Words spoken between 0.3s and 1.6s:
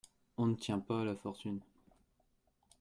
On ne tient pas à la fortune.